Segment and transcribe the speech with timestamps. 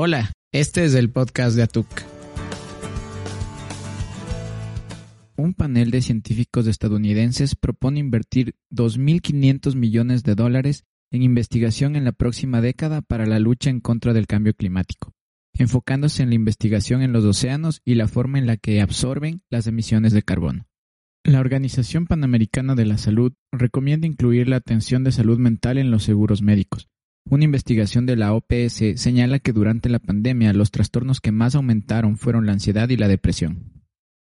[0.00, 1.88] Hola, este es el podcast de Atuk.
[5.36, 12.12] Un panel de científicos estadounidenses propone invertir 2.500 millones de dólares en investigación en la
[12.12, 15.14] próxima década para la lucha en contra del cambio climático,
[15.54, 19.66] enfocándose en la investigación en los océanos y la forma en la que absorben las
[19.66, 20.68] emisiones de carbono.
[21.24, 26.04] La Organización Panamericana de la Salud recomienda incluir la atención de salud mental en los
[26.04, 26.88] seguros médicos,
[27.30, 32.16] una investigación de la OPS señala que durante la pandemia los trastornos que más aumentaron
[32.16, 33.72] fueron la ansiedad y la depresión.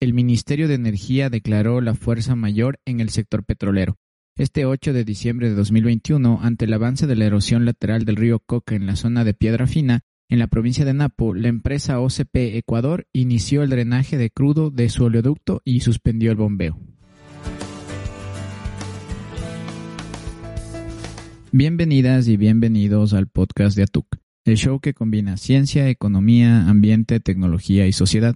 [0.01, 3.97] El Ministerio de Energía declaró la fuerza mayor en el sector petrolero.
[4.37, 8.41] Este 8 de diciembre de 2021, ante el avance de la erosión lateral del río
[8.41, 12.57] Coca en la zona de Piedra Fina, en la provincia de Napo, la empresa OCP
[12.57, 16.79] Ecuador inició el drenaje de crudo de su oleoducto y suspendió el bombeo.
[21.59, 27.87] Bienvenidas y bienvenidos al podcast de Atuk, el show que combina ciencia, economía, ambiente, tecnología
[27.87, 28.35] y sociedad.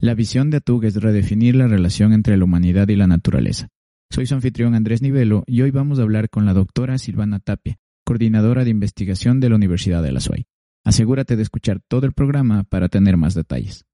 [0.00, 3.68] La visión de Atuk es redefinir la relación entre la humanidad y la naturaleza.
[4.10, 7.76] Soy su anfitrión Andrés Nivelo y hoy vamos a hablar con la doctora Silvana Tapia,
[8.06, 10.46] coordinadora de investigación de la Universidad de la SUAY.
[10.82, 13.84] Asegúrate de escuchar todo el programa para tener más detalles.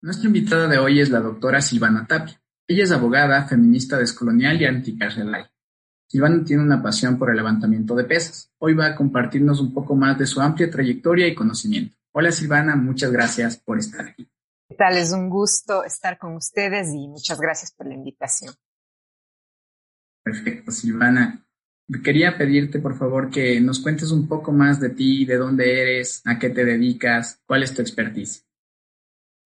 [0.00, 2.40] Nuestra invitada de hoy es la doctora Silvana Tapia.
[2.66, 5.52] Ella es abogada, feminista descolonial y anticarcelaria.
[6.08, 8.50] Silvana tiene una pasión por el levantamiento de pesas.
[8.58, 11.96] Hoy va a compartirnos un poco más de su amplia trayectoria y conocimiento.
[12.12, 14.28] Hola Silvana, muchas gracias por estar aquí.
[14.68, 14.96] ¿Qué tal?
[14.96, 18.54] Es un gusto estar con ustedes y muchas gracias por la invitación.
[20.22, 21.44] Perfecto, Silvana.
[22.02, 26.20] Quería pedirte, por favor, que nos cuentes un poco más de ti, de dónde eres,
[26.24, 28.44] a qué te dedicas, cuál es tu expertise.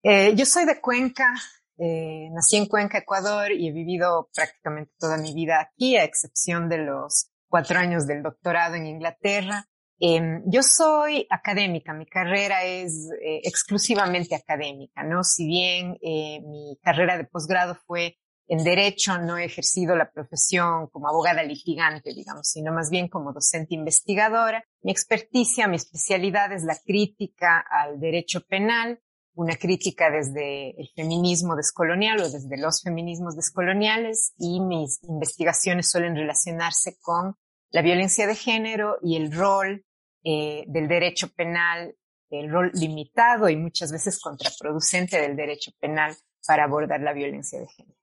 [0.03, 1.35] Eh, yo soy de Cuenca,
[1.79, 6.69] eh, nací en Cuenca, Ecuador, y he vivido prácticamente toda mi vida aquí, a excepción
[6.69, 9.65] de los cuatro años del doctorado en Inglaterra.
[10.01, 15.23] Eh, yo soy académica, mi carrera es eh, exclusivamente académica, ¿no?
[15.23, 18.17] Si bien eh, mi carrera de posgrado fue
[18.47, 23.33] en Derecho, no he ejercido la profesión como abogada litigante, digamos, sino más bien como
[23.33, 24.63] docente investigadora.
[24.81, 28.99] Mi experticia, mi especialidad es la crítica al derecho penal,
[29.33, 36.15] una crítica desde el feminismo descolonial o desde los feminismos descoloniales y mis investigaciones suelen
[36.15, 37.35] relacionarse con
[37.71, 39.85] la violencia de género y el rol
[40.23, 41.95] eh, del derecho penal,
[42.29, 46.15] el rol limitado y muchas veces contraproducente del derecho penal
[46.45, 47.97] para abordar la violencia de género.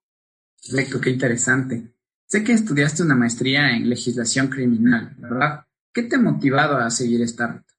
[0.63, 1.93] Perfecto, qué interesante.
[2.27, 5.65] Sé que estudiaste una maestría en legislación criminal, ¿verdad?
[5.93, 7.75] ¿Qué te ha motivado a seguir esta ruta?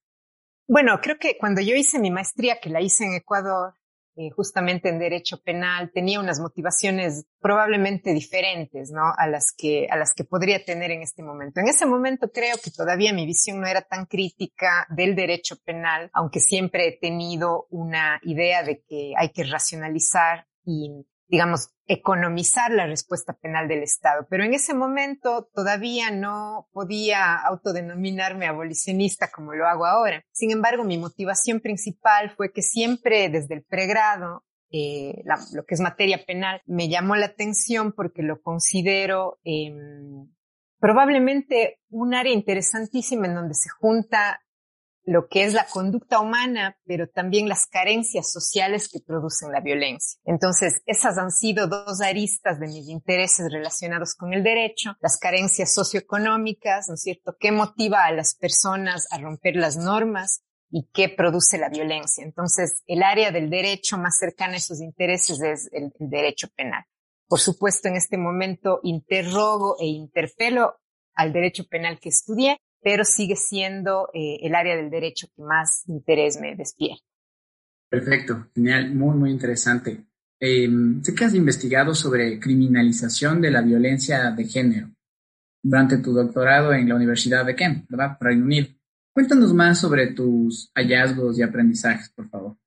[0.67, 3.73] Bueno, creo que cuando yo hice mi maestría, que la hice en Ecuador,
[4.17, 9.13] eh, justamente en derecho penal, tenía unas motivaciones probablemente diferentes, ¿no?
[9.16, 11.61] A las que, a las que podría tener en este momento.
[11.61, 16.09] En ese momento creo que todavía mi visión no era tan crítica del derecho penal,
[16.13, 22.85] aunque siempre he tenido una idea de que hay que racionalizar y digamos, economizar la
[22.85, 24.27] respuesta penal del Estado.
[24.29, 30.23] Pero en ese momento todavía no podía autodenominarme abolicionista como lo hago ahora.
[30.31, 35.23] Sin embargo, mi motivación principal fue que siempre desde el pregrado eh,
[35.53, 39.73] lo que es materia penal me llamó la atención porque lo considero eh,
[40.79, 44.41] probablemente un área interesantísima en donde se junta
[45.07, 50.19] lo que es la conducta humana, pero también las carencias sociales que producen la violencia.
[50.25, 55.73] Entonces, esas han sido dos aristas de mis intereses relacionados con el derecho, las carencias
[55.73, 61.07] socioeconómicas, ¿no es cierto?, qué motiva a las personas a romper las normas y qué
[61.07, 62.25] produce la violencia.
[62.25, 66.83] Entonces, el área del derecho más cercana a esos intereses es el, el derecho penal.
[67.30, 70.75] Por supuesto, en este momento interrogo e interpelo
[71.13, 75.83] al derecho penal que estudié, pero sigue siendo eh, el área del derecho que más
[75.88, 77.03] interés me despierta.
[77.89, 80.06] Perfecto, genial, muy, muy interesante.
[80.39, 80.69] Eh,
[81.01, 84.89] sé que has investigado sobre criminalización de la violencia de género
[85.63, 88.18] durante tu doctorado en la Universidad de Kent, ¿verdad?
[88.19, 88.68] Reino Unido.
[89.13, 92.57] Cuéntanos más sobre tus hallazgos y aprendizajes, por favor.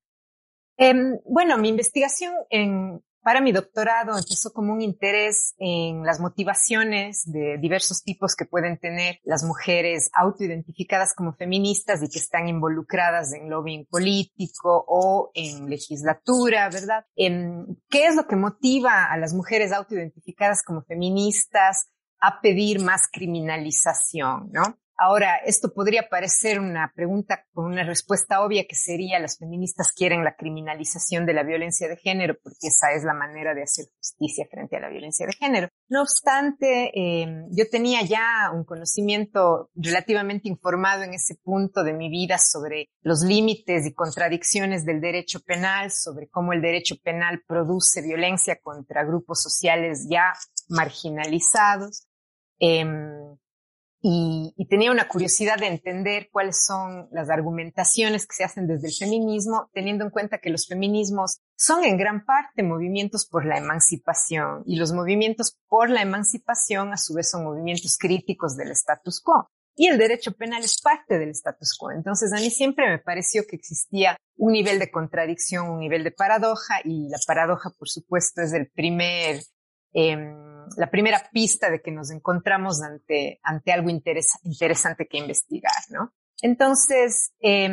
[0.76, 7.22] Eh, bueno, mi investigación en para mi doctorado empezó como un interés en las motivaciones
[7.26, 13.32] de diversos tipos que pueden tener las mujeres autoidentificadas como feministas y que están involucradas
[13.32, 17.04] en lobbying político o en legislatura, ¿verdad?
[17.16, 21.88] ¿Qué es lo que motiva a las mujeres autoidentificadas como feministas
[22.20, 24.78] a pedir más criminalización, ¿no?
[25.02, 30.24] Ahora, esto podría parecer una pregunta con una respuesta obvia que sería las feministas quieren
[30.24, 34.46] la criminalización de la violencia de género porque esa es la manera de hacer justicia
[34.50, 35.68] frente a la violencia de género.
[35.88, 42.10] No obstante, eh, yo tenía ya un conocimiento relativamente informado en ese punto de mi
[42.10, 48.02] vida sobre los límites y contradicciones del derecho penal, sobre cómo el derecho penal produce
[48.02, 50.34] violencia contra grupos sociales ya
[50.68, 52.06] marginalizados.
[52.58, 53.38] Em,
[54.02, 58.94] y, tenía una curiosidad de entender cuáles son las argumentaciones que se hacen desde el
[58.94, 64.62] feminismo, teniendo en cuenta que los feminismos son en gran parte movimientos por la emancipación
[64.64, 69.48] y los movimientos por la emancipación a su vez son movimientos críticos del status quo.
[69.76, 71.90] Y el derecho penal es parte del status quo.
[71.90, 76.10] Entonces a mí siempre me pareció que existía un nivel de contradicción, un nivel de
[76.10, 79.42] paradoja y la paradoja por supuesto es el primer
[79.92, 80.16] eh,
[80.76, 86.12] la primera pista de que nos encontramos ante, ante algo interesante que investigar, ¿no?
[86.42, 87.68] Entonces, eh,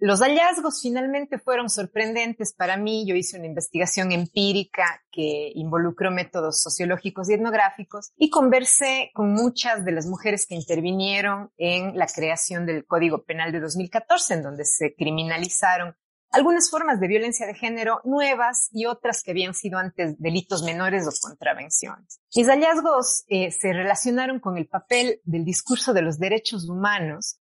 [0.00, 3.04] los hallazgos finalmente fueron sorprendentes para mí.
[3.06, 9.84] Yo hice una investigación empírica que involucró métodos sociológicos y etnográficos y conversé con muchas
[9.84, 14.64] de las mujeres que intervinieron en la creación del Código Penal de 2014, en donde
[14.64, 15.94] se criminalizaron
[16.30, 21.06] algunas formas de violencia de género nuevas y otras que habían sido antes delitos menores
[21.06, 22.20] o contravenciones.
[22.34, 27.40] Mis hallazgos eh, se relacionaron con el papel del discurso de los derechos humanos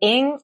[0.00, 0.38] en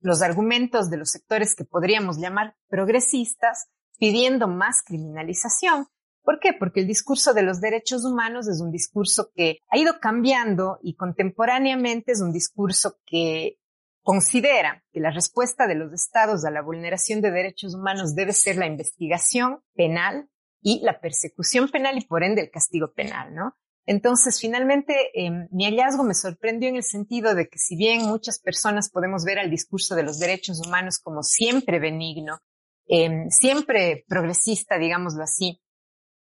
[0.00, 3.68] los argumentos de los sectores que podríamos llamar progresistas
[3.98, 5.86] pidiendo más criminalización.
[6.22, 6.54] ¿Por qué?
[6.58, 10.94] Porque el discurso de los derechos humanos es un discurso que ha ido cambiando y
[10.94, 13.58] contemporáneamente es un discurso que
[14.04, 18.56] considera que la respuesta de los estados a la vulneración de derechos humanos debe ser
[18.56, 20.28] la investigación penal
[20.60, 23.56] y la persecución penal y por ende el castigo penal, ¿no?
[23.86, 28.38] Entonces, finalmente, em, mi hallazgo me sorprendió en el sentido de que si bien muchas
[28.38, 32.38] personas podemos ver al discurso de los derechos humanos como siempre benigno,
[32.86, 35.62] em, siempre progresista, digámoslo así,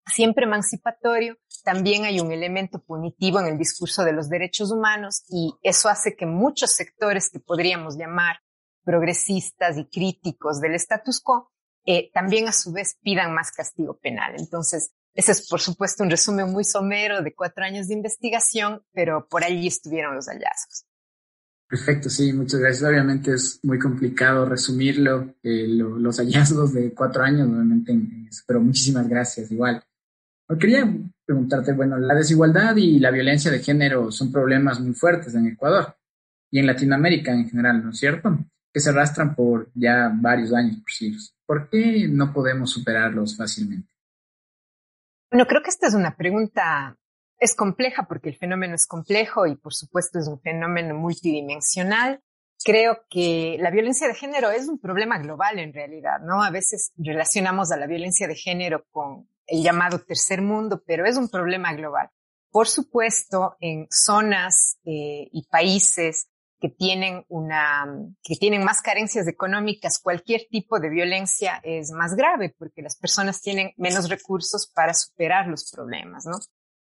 [0.06, 5.52] siempre emancipatorio, también hay un elemento punitivo en el discurso de los derechos humanos y
[5.64, 8.38] eso hace que muchos sectores que podríamos llamar
[8.84, 11.52] progresistas y críticos del status quo
[11.84, 14.36] eh, también a su vez pidan más castigo penal.
[14.38, 19.28] Entonces, ese es por supuesto un resumen muy somero de cuatro años de investigación, pero
[19.28, 20.86] por allí estuvieron los hallazgos.
[21.68, 22.88] Perfecto, sí, muchas gracias.
[22.88, 27.92] Obviamente es muy complicado resumirlo, eh, los hallazgos de cuatro años, obviamente,
[28.46, 29.84] pero muchísimas gracias igual.
[30.60, 30.88] Quería
[31.26, 35.98] preguntarte, bueno, la desigualdad y la violencia de género son problemas muy fuertes en Ecuador
[36.52, 38.38] y en Latinoamérica en general, ¿no es cierto?
[38.72, 41.36] Que se arrastran por ya varios años, por siglos.
[41.48, 43.90] ¿Por qué no podemos superarlos fácilmente?
[45.32, 46.96] Bueno, creo que esta es una pregunta,
[47.40, 52.22] es compleja porque el fenómeno es complejo y por supuesto es un fenómeno multidimensional.
[52.64, 56.44] Creo que la violencia de género es un problema global en realidad, ¿no?
[56.44, 61.18] A veces relacionamos a la violencia de género con el llamado tercer mundo, pero es
[61.18, 62.10] un problema global.
[62.52, 67.86] Por supuesto, en zonas eh, y países que tienen una,
[68.24, 73.42] que tienen más carencias económicas, cualquier tipo de violencia es más grave porque las personas
[73.42, 76.40] tienen menos recursos para superar los problemas, ¿no?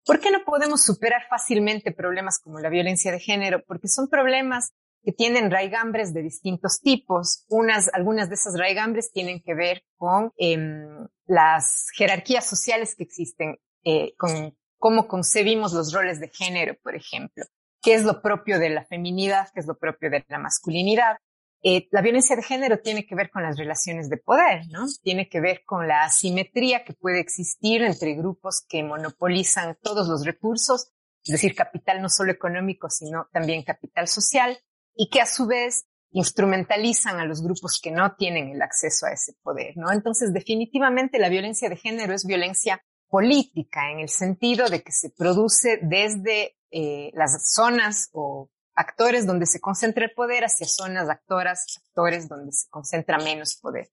[0.04, 3.62] ¿Por qué no podemos superar fácilmente problemas como la violencia de género?
[3.66, 7.44] Porque son problemas que tienen raigambres de distintos tipos.
[7.48, 13.58] Unas, algunas de esas raigambres tienen que ver con em, las jerarquías sociales que existen,
[13.84, 17.44] eh, con cómo concebimos los roles de género, por ejemplo,
[17.82, 21.18] qué es lo propio de la feminidad, qué es lo propio de la masculinidad.
[21.62, 24.86] Eh, la violencia de género tiene que ver con las relaciones de poder, ¿no?
[25.02, 30.24] Tiene que ver con la asimetría que puede existir entre grupos que monopolizan todos los
[30.24, 30.92] recursos,
[31.24, 34.58] es decir, capital no solo económico, sino también capital social,
[34.94, 39.12] y que a su vez instrumentalizan a los grupos que no tienen el acceso a
[39.12, 39.92] ese poder, ¿no?
[39.92, 45.10] Entonces, definitivamente la violencia de género es violencia política en el sentido de que se
[45.10, 51.78] produce desde eh, las zonas o actores donde se concentra el poder hacia zonas actoras,
[51.88, 53.90] actores donde se concentra menos poder.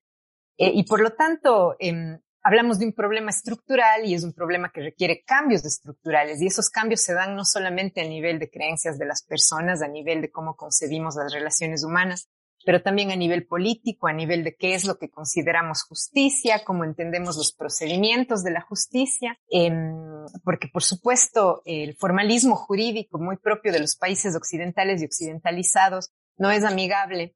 [0.57, 4.71] Eh, y por lo tanto, eh, hablamos de un problema estructural y es un problema
[4.71, 8.99] que requiere cambios estructurales y esos cambios se dan no solamente a nivel de creencias
[8.99, 12.29] de las personas, a nivel de cómo concebimos las relaciones humanas,
[12.63, 16.83] pero también a nivel político, a nivel de qué es lo que consideramos justicia, cómo
[16.83, 23.71] entendemos los procedimientos de la justicia, em, porque por supuesto el formalismo jurídico muy propio
[23.71, 27.35] de los países occidentales y occidentalizados no es amigable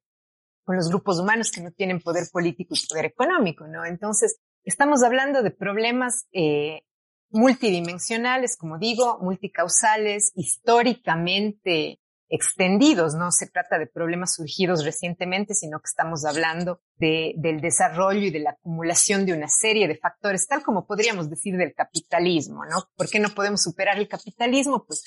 [0.65, 3.85] con los grupos humanos que no tienen poder político y poder económico, ¿no?
[3.85, 4.39] Entonces,
[4.69, 6.83] estamos hablando de problemas eh,
[7.31, 11.99] multidimensionales, como digo, multicausales, históricamente
[12.29, 13.15] extendidos.
[13.15, 18.29] No se trata de problemas surgidos recientemente, sino que estamos hablando de, del desarrollo y
[18.29, 22.89] de la acumulación de una serie de factores, tal como podríamos decir del capitalismo, ¿no?
[22.95, 24.85] ¿Por qué no podemos superar el capitalismo?
[24.85, 25.03] Pues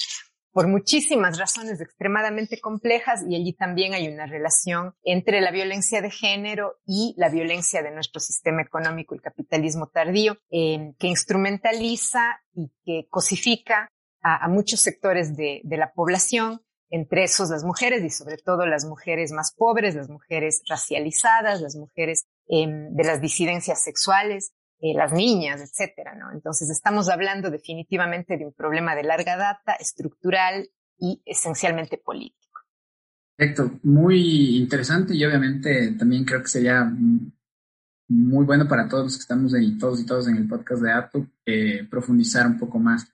[0.53, 6.11] por muchísimas razones extremadamente complejas y allí también hay una relación entre la violencia de
[6.11, 12.71] género y la violencia de nuestro sistema económico, el capitalismo tardío, eh, que instrumentaliza y
[12.85, 13.89] que cosifica
[14.23, 19.33] a, muchos sectores de, la población, entre esos las mujeres y sobre todo las mujeres
[19.33, 24.53] más pobres, las mujeres racializadas, las mujeres em, de las disidencias sexuales,
[24.83, 26.33] eh, las niñas, etcétera, ¿no?
[26.33, 32.61] Entonces estamos hablando definitivamente de un problema de larga data, estructural y esencialmente político.
[33.37, 36.93] Perfecto, muy interesante y obviamente también creo que sería
[38.09, 40.93] muy bueno para todos los que estamos ahí, todos y todos en el podcast de
[40.93, 43.07] ATU, eh, profundizar un poco más.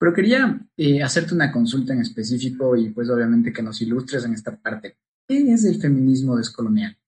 [0.00, 4.34] Pero quería eh, hacerte una consulta en específico y pues obviamente que nos ilustres en
[4.34, 4.98] esta parte.
[5.28, 6.98] ¿Qué es el feminismo descolonial?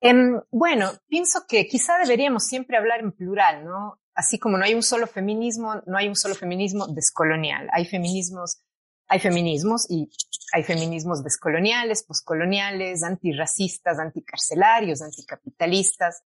[0.00, 4.00] Em, bueno, pienso que quizá deberíamos siempre hablar en plural, ¿no?
[4.14, 7.68] Así como no hay un solo feminismo, no hay un solo feminismo descolonial.
[7.72, 8.60] Hay feminismos,
[9.08, 10.08] hay feminismos y
[10.52, 16.22] hay feminismos descoloniales, poscoloniales, antirracistas, anticarcelarios, anticapitalistas.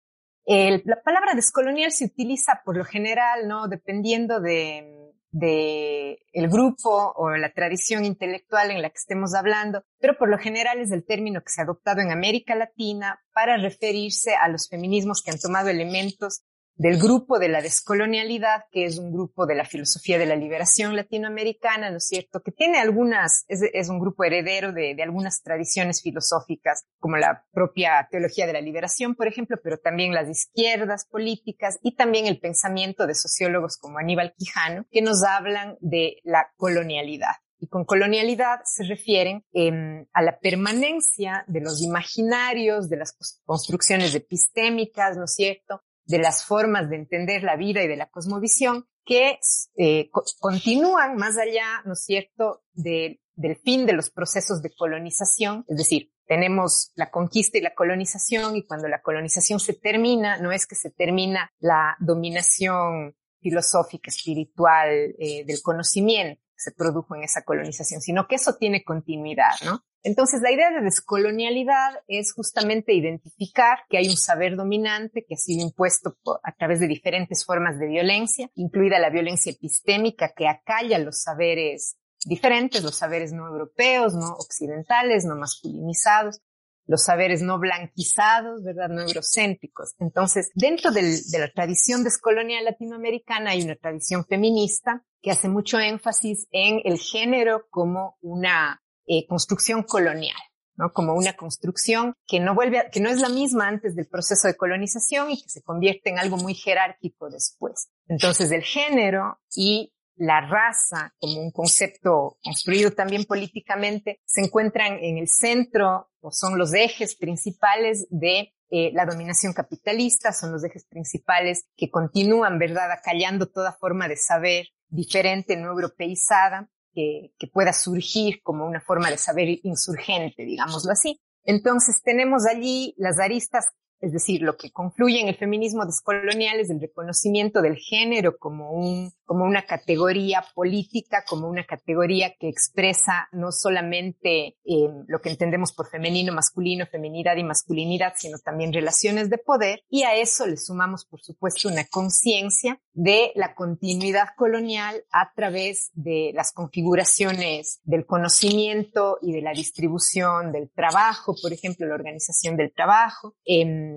[0.45, 3.67] la palabra descolonial se utiliza por lo general, ¿no?
[3.67, 5.00] Dependiendo de,
[5.31, 10.37] de el grupo o la tradición intelectual en la que estemos hablando, pero por lo
[10.37, 14.67] general es el término que se ha adoptado en América Latina para referirse a los
[14.69, 16.41] feminismos que han tomado elementos
[16.75, 20.95] del grupo de la descolonialidad, que es un grupo de la filosofía de la liberación
[20.95, 22.41] latinoamericana, ¿no es cierto?
[22.41, 28.07] Que tiene algunas, es, un grupo heredero de, de, algunas tradiciones filosóficas, como la propia
[28.09, 33.07] teología de la liberación, por ejemplo, pero también las izquierdas políticas y también el pensamiento
[33.07, 37.35] de sociólogos como Aníbal Quijano, que nos hablan de la colonialidad.
[37.59, 44.15] Y con colonialidad se refieren em, a la permanencia de los imaginarios, de las construcciones
[44.15, 48.85] epistémicas, ¿no es cierto?, de las formas de entender la vida y de la cosmovisión
[49.05, 49.39] que
[49.77, 53.17] eh, continúan más allá, ¿no es cierto?, del
[53.63, 58.65] fin de los procesos de colonización, es decir, tenemos la conquista y la colonización y
[58.65, 65.43] cuando la colonización se termina, no es que se termina la dominación filosófica, espiritual eh,
[65.45, 69.83] del conocimiento se produjo en esa colonización, sino que eso tiene continuidad, ¿no?
[70.03, 75.37] Entonces, la idea de descolonialidad es justamente identificar que hay un saber dominante que ha
[75.37, 80.97] sido impuesto a través de diferentes formas de violencia, incluida la violencia epistémica que acalla
[80.97, 86.41] los saberes diferentes, los saberes no europeos, no occidentales, no masculinizados,
[86.87, 88.89] los saberes no blanquizados, ¿verdad?
[88.89, 89.93] No eurocéntricos.
[89.99, 96.47] Entonces, dentro de la tradición descolonial latinoamericana hay una tradición feminista que hace mucho énfasis
[96.51, 100.37] en el género como una eh, construcción colonial.
[100.77, 100.93] ¿no?
[100.93, 104.55] como una construcción que no vuelve que no es la misma antes del proceso de
[104.55, 107.89] colonización y que se convierte en algo muy jerárquico después.
[108.07, 115.17] Entonces, el género y la raza como un concepto construido también políticamente se encuentran en
[115.17, 120.85] el centro o son los ejes principales de eh, la dominación capitalista, son los ejes
[120.85, 128.43] principales que continúan, ¿verdad?, acallando toda forma de saber diferente, no europeizada, que, pueda surgir
[128.43, 131.19] como una forma de saber insurgente, digámoslo así.
[131.43, 133.65] Entonces tenemos allí las aristas
[134.01, 138.71] es decir, lo que confluye en el feminismo descolonial es el reconocimiento del género como,
[138.71, 145.29] un, como una categoría política, como una categoría que expresa no solamente eh, lo que
[145.29, 149.85] entendemos por femenino, masculino, feminidad y masculinidad, sino también relaciones de poder.
[149.89, 155.91] Y a eso le sumamos, por supuesto, una conciencia de la continuidad colonial a través
[155.93, 162.57] de las configuraciones del conocimiento y de la distribución del trabajo, por ejemplo, la organización
[162.57, 163.33] del trabajo.
[163.45, 163.95] Eh,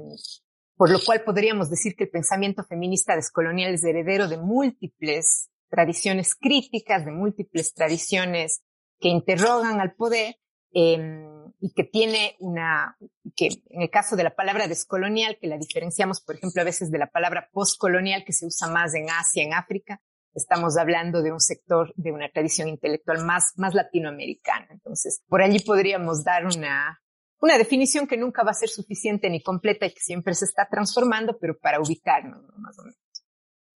[0.76, 6.35] por lo cual podríamos decir que el pensamiento feminista descolonial es heredero de múltiples tradiciones
[6.35, 8.62] críticas, de múltiples tradiciones
[9.00, 10.37] que interrogan al poder
[10.73, 12.97] em, y que tiene una,
[13.37, 16.90] que en el caso de la palabra descolonial, que la diferenciamos, por ejemplo, a veces
[16.90, 20.00] de la palabra postcolonial que se usa más en Asia, en África,
[20.35, 24.66] estamos hablando de un sector, de una tradición intelectual más, más latinoamericana.
[24.71, 27.00] Entonces, por allí podríamos dar una,
[27.45, 30.67] una definición que nunca va a ser suficiente ni completa y que siempre se está
[30.67, 32.99] transformando, pero para ubicarnos, más o menos.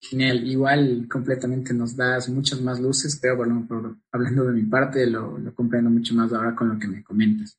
[0.01, 3.69] Genial, igual completamente nos das muchas más luces, pero bueno,
[4.11, 7.59] hablando de mi parte, lo, lo comprendo mucho más ahora con lo que me comentas.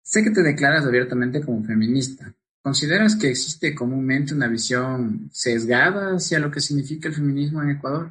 [0.00, 2.32] Sé que te declaras abiertamente como feminista.
[2.62, 8.10] ¿Consideras que existe comúnmente una visión sesgada hacia lo que significa el feminismo en Ecuador?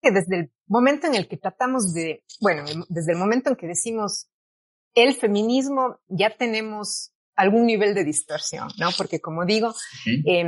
[0.00, 4.28] Desde el momento en el que tratamos de, bueno, desde el momento en que decimos
[4.94, 8.90] el feminismo, ya tenemos algún nivel de distorsión, ¿no?
[8.96, 9.74] Porque como digo,
[10.26, 10.44] eh,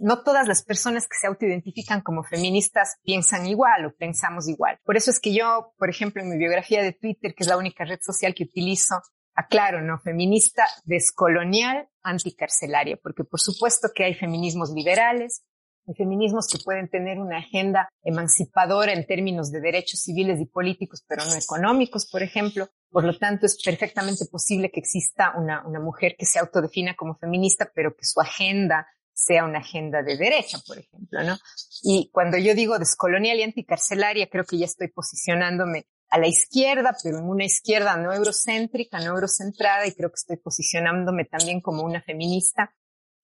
[0.00, 4.78] no todas las personas que se autoidentifican como feministas piensan igual o pensamos igual.
[4.84, 7.58] Por eso es que yo, por ejemplo, en mi biografía de Twitter, que es la
[7.58, 8.96] única red social que utilizo,
[9.34, 9.98] aclaro, ¿no?
[9.98, 15.42] Feminista descolonial anticarcelaria, porque por supuesto que hay feminismos liberales,
[15.86, 21.04] hay feminismos que pueden tener una agenda emancipadora en términos de derechos civiles y políticos,
[21.06, 22.68] pero no económicos, por ejemplo.
[22.90, 27.16] Por lo tanto, es perfectamente posible que exista una, una mujer que se autodefina como
[27.16, 31.36] feminista, pero que su agenda sea una agenda de derecha, por ejemplo, ¿no?
[31.82, 36.96] Y cuando yo digo descolonial y anticarcelaria, creo que ya estoy posicionándome a la izquierda,
[37.02, 41.82] pero en una izquierda no eurocéntrica, no eurocentrada, y creo que estoy posicionándome también como
[41.82, 42.74] una feminista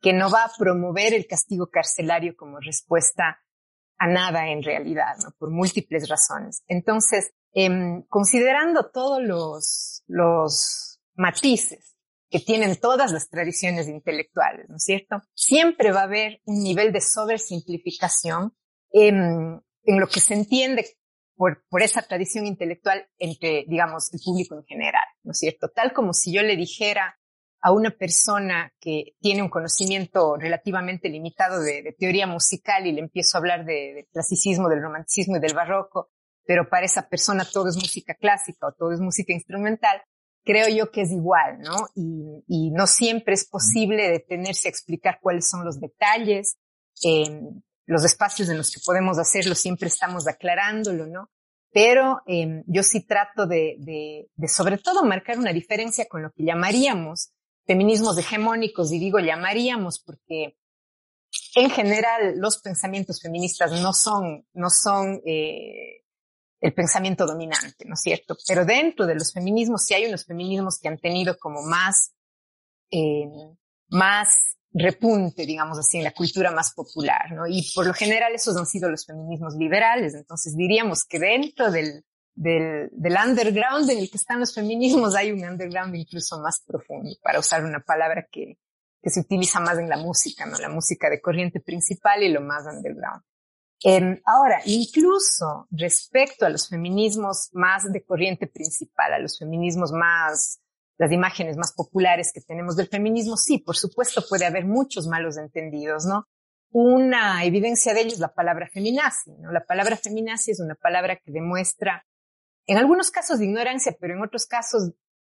[0.00, 3.40] que no va a promover el castigo carcelario como respuesta
[3.98, 5.32] a nada en realidad, ¿no?
[5.38, 6.62] por múltiples razones.
[6.68, 7.68] Entonces, eh,
[8.08, 9.22] considerando todos
[10.06, 11.96] los, matices
[12.30, 15.20] que tienen todas las tradiciones intelectuales, ¿no es cierto?
[15.34, 18.56] Siempre va a haber un nivel de sobresimplificación
[18.90, 20.86] en, en lo que se entiende
[21.36, 25.68] por esa tradición intelectual entre, digamos, el público en general, ¿no es cierto?
[25.68, 27.19] Tal como si yo le dijera
[27.62, 33.36] a una persona que tiene un conocimiento relativamente limitado de, teoría musical y le empiezo
[33.36, 36.10] a hablar de, del clasicismo, del romanticismo y del barroco,
[36.46, 40.02] pero para esa persona todo es música clásica o todo es música instrumental,
[40.42, 41.88] creo yo que es igual, ¿no?
[41.94, 46.56] Y, y no siempre es posible detenerse a explicar cuáles son los detalles,
[47.04, 47.40] eh,
[47.84, 51.30] los espacios en los que podemos hacerlo, siempre estamos aclarándolo, ¿no?
[51.72, 56.32] Pero eh, yo sí trato de, de, de, sobre todo, marcar una diferencia con lo
[56.32, 57.32] que llamaríamos
[57.70, 60.58] feminismos hegemónicos, y digo llamaríamos porque
[61.54, 66.02] en general los pensamientos feministas no son, no son eh,
[66.60, 68.36] el pensamiento dominante, ¿no es cierto?
[68.48, 72.12] Pero dentro de los feminismos sí hay unos feminismos que han tenido como más,
[72.90, 73.28] eh,
[73.88, 77.46] más repunte, digamos así, en la cultura más popular, ¿no?
[77.46, 82.04] Y por lo general esos han sido los feminismos liberales, entonces diríamos que dentro del,
[82.40, 87.10] del, del, underground en el que están los feminismos, hay un underground incluso más profundo,
[87.22, 88.56] para usar una palabra que,
[89.02, 90.56] que se utiliza más en la música, ¿no?
[90.58, 93.22] La música de corriente principal y lo más underground.
[93.84, 100.60] Eh, ahora, incluso respecto a los feminismos más de corriente principal, a los feminismos más,
[100.96, 105.36] las imágenes más populares que tenemos del feminismo, sí, por supuesto puede haber muchos malos
[105.36, 106.26] entendidos, ¿no?
[106.72, 109.52] Una evidencia de ello es la palabra feminazi, ¿no?
[109.52, 112.06] La palabra feminazi es una palabra que demuestra
[112.70, 114.92] en algunos casos de ignorancia, pero en otros casos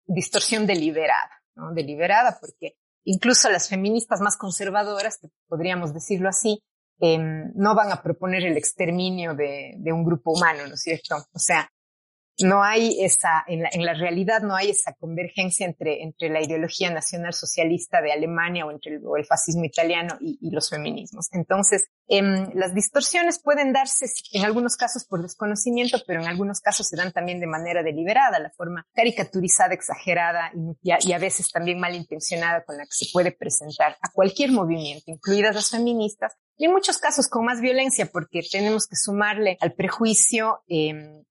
[0.05, 1.73] distorsión deliberada, ¿no?
[1.73, 6.61] Deliberada porque incluso las feministas más conservadoras, podríamos decirlo así,
[7.01, 7.19] eh,
[7.55, 11.17] no van a proponer el exterminio de, de, un grupo humano, ¿no es cierto?
[11.33, 11.71] O sea,
[12.43, 17.33] no hay esa, en la, realidad no hay esa convergencia entre, entre la ideología nacional
[17.33, 21.29] socialista de Alemania o entre el, fascismo italiano y, los feminismos.
[21.33, 22.23] Entonces, eh,
[22.55, 27.13] las distorsiones pueden darse en algunos casos por desconocimiento, pero en algunos casos se dan
[27.13, 32.85] también de manera deliberada, la forma caricaturizada, exagerada y, a veces también malintencionada con la
[32.85, 37.45] que se puede presentar a cualquier movimiento, incluidas las feministas, y en muchos casos con
[37.45, 41.23] más violencia, porque tenemos que sumarle al prejuicio eh,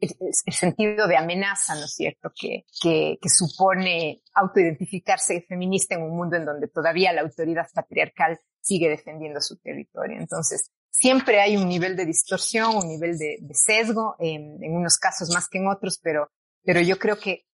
[0.00, 6.16] el, sentido de amenaza, ¿no es cierto?, que, que, que, supone autoidentificarse feminista en un
[6.16, 10.18] mundo en donde todavía la autoridad patriarcal sigue defendiendo su territorio.
[10.18, 14.98] Entonces, siempre hay un nivel de distorsión, un nivel de, de sesgo, en, en, unos
[14.98, 16.30] casos más que en otros, pero,
[16.62, 17.46] pero yo creo que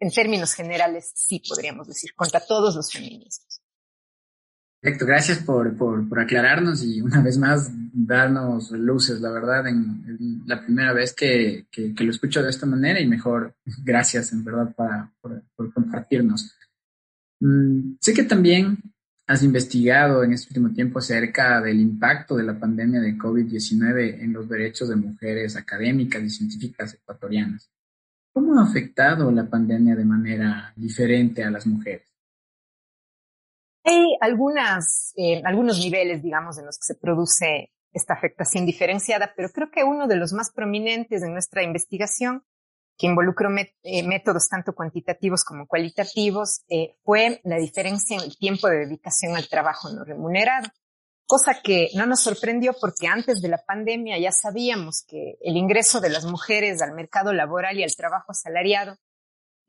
[0.00, 3.61] en términos generales sí podríamos decir, contra todos los feminismos.
[4.82, 10.42] Perfecto, gracias por, por, por, aclararnos y una vez más darnos luces, la verdad, en,
[10.44, 14.74] la primera vez que, que, lo escucho de esta manera y mejor gracias en verdad
[14.74, 16.56] para, por, por compartirnos.
[17.38, 18.76] Mm, sé que también
[19.28, 24.32] has investigado en este último tiempo acerca del impacto de la pandemia de COVID-19 en
[24.32, 27.70] los derechos de mujeres académicas y científicas ecuatorianas.
[28.32, 32.11] ¿Cómo ha afectado la pandemia de manera diferente a las mujeres?
[33.84, 39.50] Hay algunas, eh, algunos niveles, digamos, en los que se produce esta afectación diferenciada, pero
[39.50, 42.44] creo que uno de los más prominentes en nuestra investigación,
[42.96, 43.50] que involucró
[43.82, 49.36] eh, métodos tanto cuantitativos como cualitativos, eh, fue la diferencia en el tiempo de dedicación
[49.36, 50.68] al trabajo no remunerado.
[51.26, 56.00] Cosa que no nos sorprendió porque antes de la pandemia ya sabíamos que el ingreso
[56.00, 58.96] de las mujeres al mercado laboral y al trabajo asalariado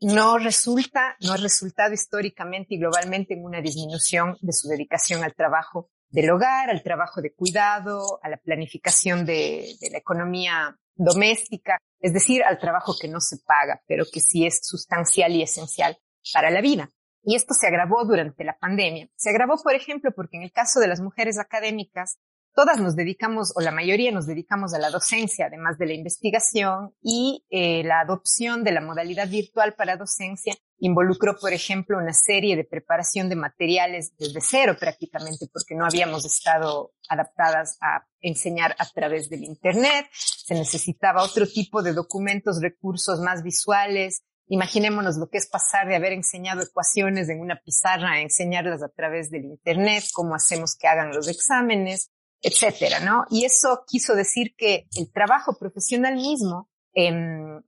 [0.03, 5.33] no resulta, no ha resultado históricamente y globalmente en una disminución de su dedicación al
[5.33, 12.13] trabajo del hogar, al trabajo de cuidado, a la planificación de, la economía doméstica, es
[12.13, 15.97] decir, al trabajo que no se paga, pero que sí es sustancial y esencial
[16.33, 16.89] para la vida.
[17.23, 19.07] Y esto se agravó durante la pandemia.
[19.15, 22.19] Se agravó, por ejemplo, porque en el caso de las mujeres académicas,
[22.53, 26.93] todas nos dedicamos, o la mayoría nos dedicamos a la docencia, además de la investigación,
[27.01, 32.55] y eh, la adopción de la modalidad virtual para docencia involucró, por ejemplo, una serie
[32.55, 38.85] de preparación de materiales desde cero prácticamente, porque no habíamos estado adaptadas a enseñar a
[38.89, 40.07] través del Internet.
[40.13, 44.23] Se necesitaba otro tipo de documentos, recursos más visuales.
[44.47, 48.89] Imaginémonos lo que es pasar de haber enseñado ecuaciones en una pizarra a enseñarlas a
[48.89, 52.11] través del Internet, cómo hacemos que hagan los exámenes,
[52.43, 53.25] etcétera, ¿no?
[53.29, 57.11] Y eso quiso decir que el trabajo profesional mismo eh,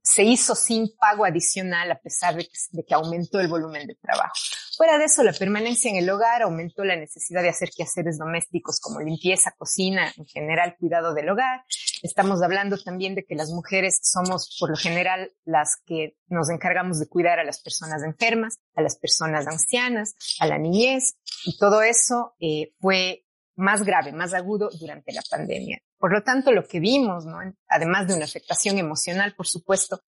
[0.02, 2.46] se hizo sin pago adicional a pesar de
[2.84, 4.34] que, aumentó el volumen de trabajo.
[4.76, 8.78] Fuera de eso, la permanencia en el hogar aumentó la necesidad de hacer quehaceres domésticos
[8.78, 11.64] como limpieza, cocina, en general cuidado del hogar.
[12.02, 17.00] Estamos hablando también de que las mujeres somos por lo general las que nos encargamos
[17.00, 21.82] de cuidar a las personas enfermas, a las personas ancianas, a la niñez y todo
[21.82, 23.25] eso eh, fue
[23.56, 25.80] más grave, más agudo durante la pandemia.
[25.98, 27.38] Por lo tanto, lo que vimos, ¿no?
[27.68, 30.00] además de una afectación emocional, por supuesto,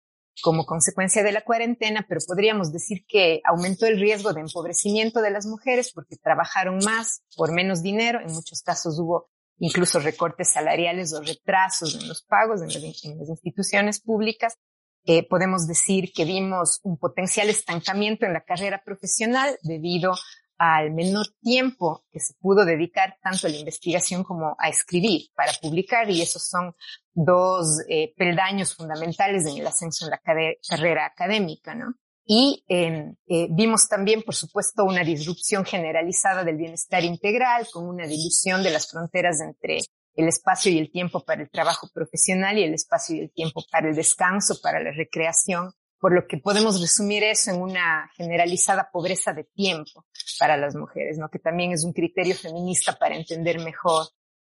[0.42, 5.30] como consecuencia de la cuarentena, pero podríamos decir que aumentó el riesgo de empobrecimiento de
[5.30, 8.20] las mujeres porque trabajaron más por menos dinero.
[8.20, 13.18] En muchos casos hubo incluso recortes salariales o retrasos en los pagos en las, en
[13.18, 14.56] las instituciones públicas.
[15.04, 20.12] Eh, podemos decir que vimos un potencial estancamiento en la carrera profesional debido
[20.59, 25.53] al menor tiempo que se pudo dedicar tanto a la investigación como a escribir para
[25.62, 26.75] publicar y esos son
[27.14, 30.21] dos eh, peldaños fundamentales en el ascenso en la
[30.68, 31.94] carrera académica, ¿no?
[32.31, 38.07] Y em, eh, vimos también, por supuesto, una disrupción generalizada del bienestar integral con una
[38.07, 39.79] dilución de las fronteras entre
[40.14, 43.64] el espacio y el tiempo para el trabajo profesional y el espacio y el tiempo
[43.71, 48.90] para el descanso, para la recreación por lo que podemos resumir eso en una generalizada
[48.92, 50.06] pobreza de tiempo
[50.38, 51.28] para las mujeres, ¿no?
[51.28, 54.06] que también es un criterio feminista para entender mejor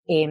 [0.09, 0.27] eh,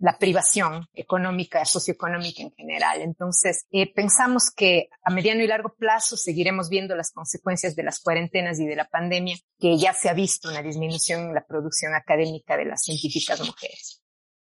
[0.00, 3.00] la privación económica, socioeconómica en general.
[3.00, 8.00] Entonces, eh, pensamos que a mediano y largo plazo seguiremos viendo las consecuencias de las
[8.00, 11.94] cuarentenas y de la pandemia, que ya se ha visto una disminución en la producción
[11.94, 14.02] académica de las científicas mujeres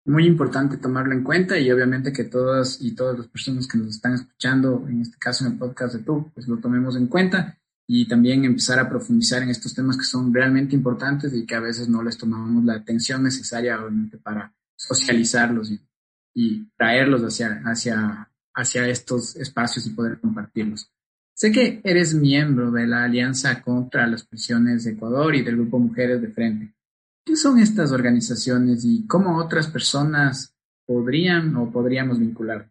[0.06, 3.96] muy importante tomarlo en cuenta y obviamente que todas y todas las personas que nos
[3.96, 7.58] están escuchando, en este caso en el podcast de tú, pues lo tomemos en cuenta
[7.88, 11.60] y también empezar a profundizar en estos temas que son realmente importantes y que a
[11.60, 15.82] veces no les tomamos la atención necesaria obviamente para socializarlos y,
[16.36, 20.92] y traerlos hacia, hacia, hacia estos espacios y poder compartirlos.
[21.34, 25.80] Sé que eres miembro de la Alianza contra las Prisiones de Ecuador y del Grupo
[25.80, 26.75] Mujeres de Frente.
[27.26, 32.70] ¿Qué son estas organizaciones y cómo otras personas podrían o podríamos vincular?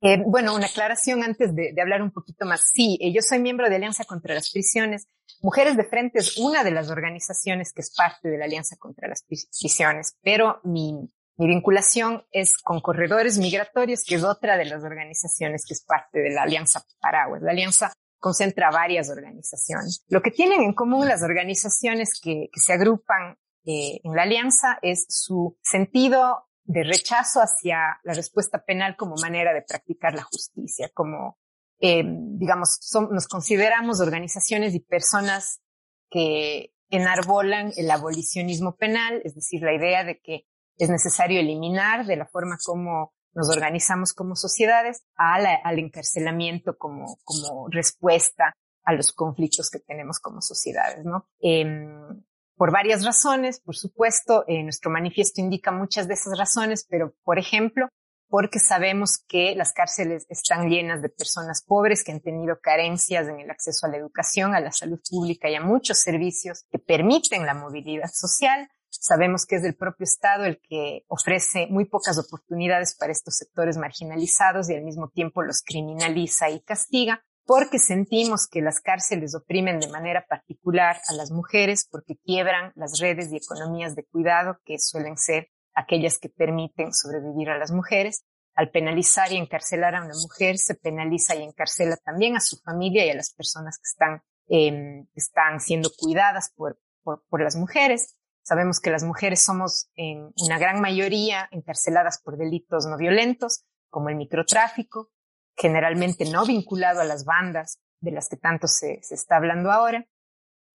[0.00, 2.62] Eh, bueno, una aclaración antes de, hablar un poquito más.
[2.72, 5.08] Sí, eh, yo soy miembro de Alianza contra las Prisiones.
[5.42, 9.06] Mujeres de Frente es una de las organizaciones que es parte de la Alianza contra
[9.06, 10.94] las Prisiones, pero mi,
[11.36, 16.20] mi vinculación es con Corredores Migratorios, que es otra de las organizaciones que es parte
[16.20, 17.42] de la Alianza Paraguas.
[17.42, 20.04] La Alianza concentra varias organizaciones.
[20.08, 23.36] Lo que tienen en común las organizaciones que, que se agrupan
[23.70, 29.52] eh, en la alianza es su sentido de rechazo hacia la respuesta penal como manera
[29.52, 31.36] de practicar la justicia, como,
[31.78, 35.60] eh, digamos, nos consideramos organizaciones y personas
[36.08, 40.46] que enarbolan el abolicionismo penal, es decir, la idea de que
[40.78, 47.68] es necesario eliminar de la forma como nos organizamos como sociedades al encarcelamiento como, como
[47.68, 48.54] respuesta
[48.84, 51.28] a los conflictos que tenemos como sociedades, ¿no?
[51.38, 52.24] Em,
[52.58, 57.38] por varias razones, por supuesto, eh, nuestro manifiesto indica muchas de esas razones, pero por
[57.38, 57.88] ejemplo,
[58.28, 63.38] porque sabemos que las cárceles están llenas de personas pobres que han tenido carencias en
[63.38, 67.46] el acceso a la educación, a la salud pública y a muchos servicios que permiten
[67.46, 68.68] la movilidad social.
[68.90, 73.78] Sabemos que es el propio Estado el que ofrece muy pocas oportunidades para estos sectores
[73.78, 79.80] marginalizados y al mismo tiempo los criminaliza y castiga porque sentimos que las cárceles oprimen
[79.80, 84.78] de manera particular a las mujeres porque quiebran las redes y economías de cuidado que
[84.78, 88.26] suelen ser aquellas que permiten sobrevivir a las mujeres.
[88.54, 93.06] al penalizar y encarcelar a una mujer, se penaliza y encarcela también a su familia
[93.06, 98.16] y a las personas que están, eh, están siendo cuidadas por, por, por, las mujeres.
[98.42, 104.08] Sabemos que las mujeres somos en una gran mayoría encarceladas por delitos no violentos, como
[104.08, 105.12] el microtráfico,
[105.58, 110.06] generalmente no vinculado a las bandas de las que tanto se, está hablando ahora,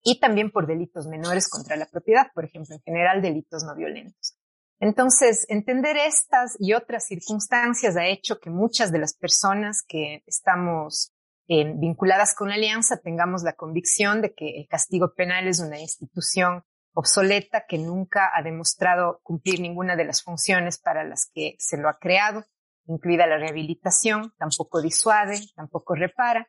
[0.02, 4.36] y también por delitos menores contra la propiedad, por ejemplo, en general delitos no violentos.
[4.80, 11.12] Entonces, entender estas y otras circunstancias ha hecho que muchas de las personas que estamos
[11.46, 15.78] eh, vinculadas con la alianza tengamos la convicción de que el castigo penal es una
[15.78, 16.64] institución
[16.94, 21.88] obsoleta que nunca ha demostrado cumplir ninguna de las funciones para las que se lo
[21.88, 22.44] ha creado,
[22.86, 26.48] incluida la rehabilitación, tampoco disuade, tampoco repara,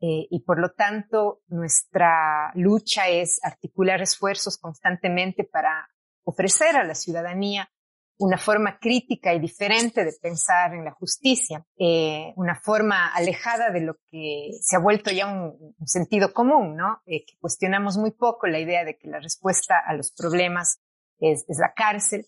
[0.00, 5.88] eh, y por lo tanto nuestra lucha es articular esfuerzos constantemente para
[6.24, 7.70] ofrecer a la ciudadanía
[8.18, 13.80] una forma crítica y diferente de pensar en la justicia, eh, una forma alejada de
[13.80, 17.00] lo que se ha vuelto ya un, sentido común, ¿no?
[17.06, 20.80] Eh, que cuestionamos muy poco la idea de que la respuesta a los problemas
[21.18, 22.26] es, es la cárcel,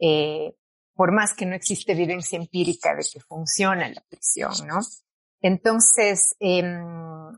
[0.00, 0.54] eh,
[0.96, 4.80] por más que no existe evidencia empírica de que funciona la prisión, ¿no?
[5.42, 7.36] Entonces, em,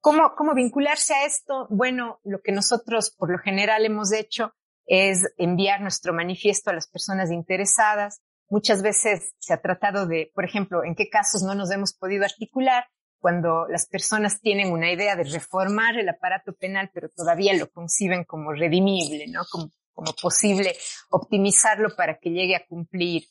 [0.00, 1.68] ¿cómo, ¿cómo vincularse a esto?
[1.70, 4.52] Bueno, lo que nosotros por lo general hemos hecho
[4.86, 8.20] es enviar nuestro manifiesto a las personas interesadas.
[8.50, 12.24] Muchas veces se ha tratado de, por ejemplo, en qué casos no nos hemos podido
[12.24, 12.84] articular
[13.20, 18.24] cuando las personas tienen una idea de reformar el aparato penal, pero todavía lo conciben
[18.24, 19.44] como redimible, ¿no?
[19.50, 20.76] Como, como posible
[21.10, 23.26] optimizarlo para que llegue a cumplir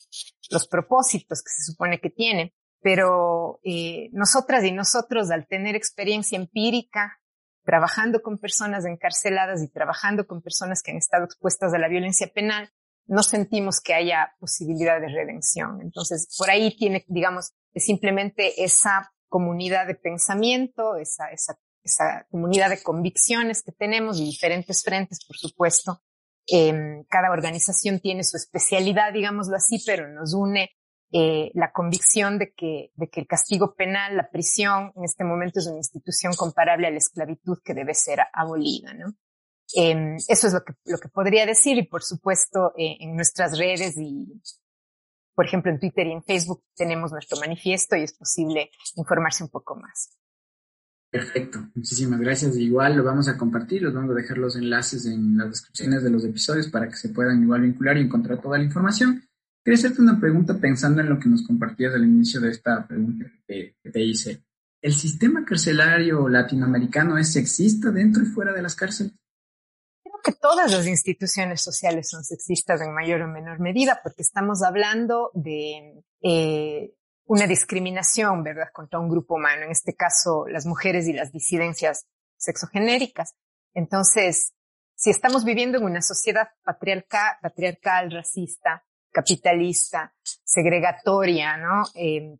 [0.50, 2.54] los propósitos que se supone que tiene.
[2.80, 7.18] Pero eh, nosotras y nosotros, al tener experiencia empírica,
[7.64, 12.26] trabajando con personas encarceladas y trabajando con personas que han estado expuestas a la violencia
[12.26, 12.70] penal,
[13.06, 15.80] no sentimos que haya posibilidad de redención.
[15.82, 22.82] Entonces, por ahí tiene, digamos, simplemente esa comunidad de pensamiento, esa, esa, esa comunidad de
[22.82, 26.02] convicciones que tenemos y diferentes frentes, por supuesto.
[26.46, 30.70] Eh, cada organización tiene su especialidad, digámoslo así, pero nos une
[31.16, 35.60] eh, la convicción de que, de que el castigo penal, la prisión, en este momento
[35.60, 39.14] es una institución comparable a la esclavitud que debe ser abolida, ¿no?
[39.76, 43.56] Eh, eso es lo que, lo que podría decir y por supuesto eh, en nuestras
[43.58, 44.40] redes y
[45.34, 49.50] por ejemplo en Twitter y en Facebook tenemos nuestro manifiesto y es posible informarse un
[49.50, 50.16] poco más.
[51.14, 52.56] Perfecto, muchísimas gracias.
[52.56, 56.10] Igual lo vamos a compartir, los vamos a dejar los enlaces en las descripciones de
[56.10, 59.22] los episodios para que se puedan igual vincular y encontrar toda la información.
[59.62, 63.26] Quería hacerte una pregunta pensando en lo que nos compartías al inicio de esta pregunta
[63.46, 64.42] que te hice.
[64.82, 69.12] ¿El sistema carcelario latinoamericano es sexista dentro y fuera de las cárceles?
[70.02, 74.64] Creo que todas las instituciones sociales son sexistas en mayor o menor medida, porque estamos
[74.64, 76.92] hablando de eh,
[77.26, 82.06] una discriminación, ¿verdad?, contra un grupo humano, en este caso las mujeres y las disidencias
[82.36, 83.34] sexogenéricas.
[83.72, 84.52] Entonces,
[84.94, 91.84] si estamos viviendo en una sociedad patriarcal, patriarcal racista, capitalista, segregatoria, ¿no?
[91.94, 92.36] Eh,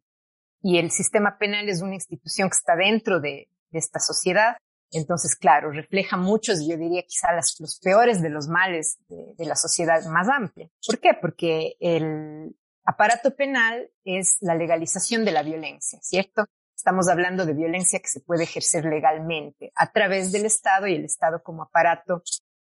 [0.63, 4.57] y el sistema penal es una institución que está dentro de, de esta sociedad.
[4.91, 9.57] Entonces, claro, refleja muchos, yo diría quizá los peores de los males de, de la
[9.57, 10.69] sociedad más amplia.
[10.87, 11.11] ¿Por qué?
[11.21, 16.45] Porque el aparato penal es la legalización de la violencia, ¿cierto?
[16.77, 21.05] Estamos hablando de violencia que se puede ejercer legalmente a través del Estado y el
[21.05, 22.23] Estado como aparato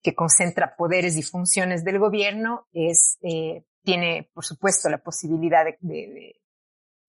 [0.04, 5.78] que concentra poderes y funciones del gobierno es eh, tiene, por supuesto, la posibilidad de,
[5.80, 6.41] de,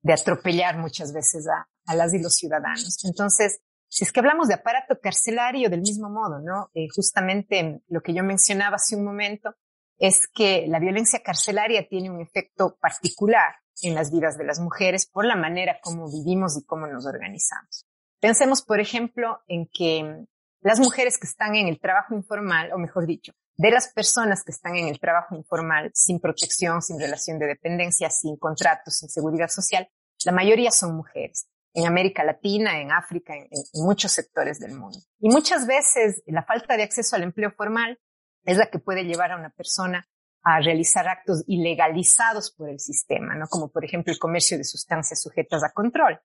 [0.03, 3.05] de atropellar muchas veces a, las y los ciudadanos.
[3.05, 6.71] Entonces, si es que hablamos de aparato carcelario del mismo modo, ¿no?
[6.75, 9.55] Eh, justamente lo que yo mencionaba hace un momento
[10.03, 15.07] es que la violencia carcelaria tiene un efecto particular en las vidas de las mujeres
[15.07, 17.87] por la manera como vivimos y cómo nos organizamos.
[18.21, 20.27] Pensemos, por ejemplo, en que
[20.61, 24.51] las mujeres que están en el trabajo informal, o mejor dicho, de las personas que
[24.51, 29.49] están en el trabajo informal, sin protección, sin relación de dependencia, sin contratos, sin seguridad
[29.49, 29.89] social,
[30.25, 31.47] la mayoría son mujeres.
[31.75, 34.99] En América Latina, en África, en, en muchos sectores del mundo.
[35.21, 38.01] Y muchas veces la falta de acceso al empleo formal
[38.45, 40.07] es la que puede llevar a una persona
[40.45, 43.47] a realizar actos ilegalizados por el sistema, ¿no?
[43.47, 46.21] Como por ejemplo el comercio de sustancias sujetas a control.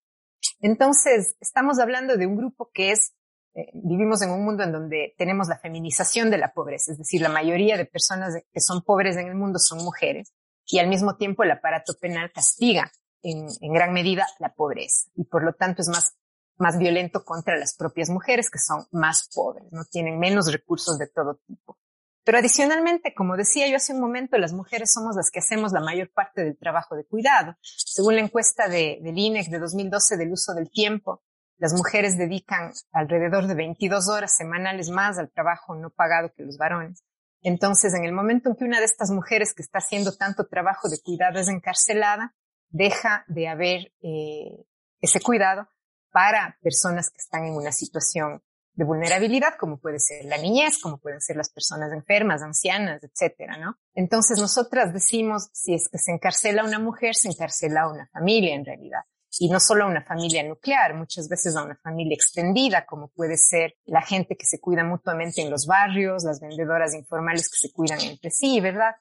[0.60, 3.14] Entonces, estamos hablando de un grupo que es
[3.58, 7.22] eh, vivimos en un mundo en donde tenemos la feminización de la pobreza, es decir,
[7.22, 10.32] la mayoría de personas que son pobres en el mundo son mujeres
[10.68, 12.92] y al mismo tiempo el aparato penal castiga
[13.24, 16.16] en, en gran medida la pobreza y por lo tanto es más,
[16.58, 21.08] más violento contra las propias mujeres que son más pobres, no tienen menos recursos de
[21.08, 21.80] todo tipo.
[22.28, 25.80] Pero adicionalmente, como decía yo hace un momento, las mujeres somos las que hacemos la
[25.80, 27.56] mayor parte del trabajo de cuidado.
[27.62, 31.24] Según la encuesta de, del INEC de 2012 del uso del tiempo,
[31.58, 36.58] las mujeres dedican alrededor de 22 horas semanales más al trabajo no pagado que los
[36.58, 37.02] varones.
[37.44, 40.90] Entonces, en el momento en que una de estas mujeres que está haciendo tanto trabajo
[40.90, 42.36] de cuidado es encarcelada,
[42.68, 44.66] deja de haber eh,
[45.00, 45.70] ese cuidado
[46.12, 48.44] para personas que están en una situación
[48.78, 53.58] de vulnerabilidad, como puede ser la niñez, como pueden ser las personas enfermas, ancianas, etcétera,
[53.58, 53.76] ¿no?
[53.96, 58.08] Entonces nosotras decimos, si es que se encarcela a una mujer, se encarcela a una
[58.14, 59.00] familia en realidad.
[59.40, 63.38] Y no solo a una familia nuclear, muchas veces a una familia extendida, como puede
[63.38, 67.74] ser la gente que se cuida mutuamente en los barrios, las vendedoras informales que se
[67.74, 68.92] cuidan entre sí, ¿verdad?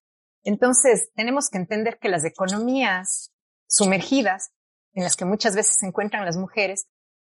[0.43, 3.31] Entonces, tenemos que entender que las economías
[3.67, 4.53] sumergidas,
[4.95, 6.87] en las que muchas veces se encuentran las mujeres,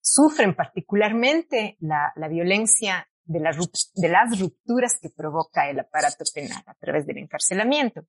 [0.00, 6.62] sufren particularmente la, la violencia de, la, de las rupturas que provoca el aparato penal
[6.66, 8.04] a través del encarcelamiento.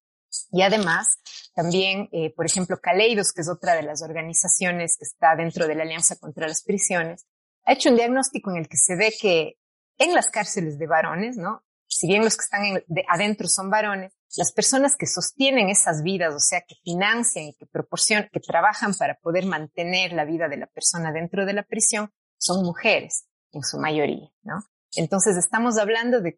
[0.51, 1.19] Y además,
[1.53, 5.75] también, eh, por ejemplo, Caleidos, que es otra de las organizaciones que está dentro de
[5.75, 7.27] la Alianza contra las Prisiones,
[7.65, 9.57] ha hecho un diagnóstico en el que se ve que
[9.97, 11.63] en las cárceles de varones, ¿no?
[11.87, 16.33] Si bien los que están de, adentro son varones, las personas que sostienen esas vidas,
[16.33, 20.57] o sea, que financian y que proporcionan, que trabajan para poder mantener la vida de
[20.57, 24.63] la persona dentro de la prisión, son mujeres, en su mayoría, ¿no?
[24.95, 26.35] Entonces estamos hablando de,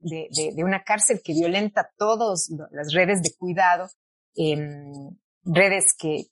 [0.57, 3.89] una cárcel que violenta todas las redes de cuidado,
[4.35, 6.27] em, redes que,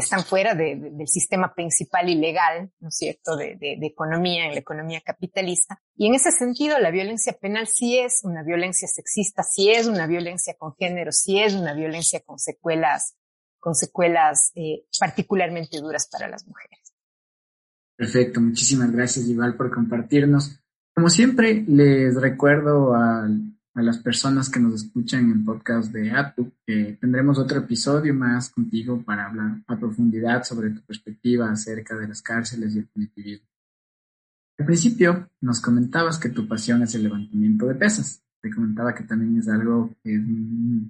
[0.00, 5.00] están fuera del sistema principal y legal, ¿no es cierto?, de, economía, en la economía
[5.00, 5.80] capitalista.
[5.96, 10.06] Y en ese sentido, la violencia penal sí es una violencia sexista, sí es una
[10.06, 13.16] violencia con género, sí es una violencia con secuelas,
[13.58, 16.92] con secuelas eh, particularmente duras para las mujeres.
[17.96, 20.60] Perfecto, muchísimas gracias, Igual, por compartirnos.
[20.94, 22.94] Como siempre, les recuerdo
[23.74, 28.50] a, las personas que nos escuchan en el podcast de ATU tendremos otro episodio más
[28.50, 33.48] contigo para hablar a profundidad sobre tu perspectiva acerca de las cárceles y el punitivismo.
[34.58, 38.22] Al principio nos comentabas que tu pasión es el levantamiento de pesas.
[38.40, 40.22] Te comentaba que también es algo que es,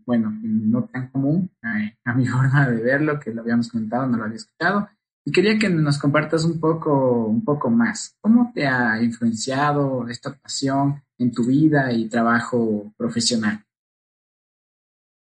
[0.04, 4.18] bueno, no tan común eh, a mi forma de verlo, que lo habíamos comentado, no
[4.18, 4.88] lo había escuchado.
[5.24, 8.14] Y quería que nos compartas un poco, un poco más.
[8.20, 13.64] ¿Cómo te ha influenciado esta pasión en tu vida y trabajo profesional?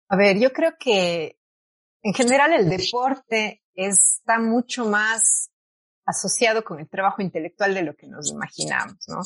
[0.09, 1.39] A ver, yo creo que
[2.03, 5.51] en general el deporte está mucho más
[6.05, 9.23] asociado con el trabajo intelectual de lo que nos imaginamos, ¿no?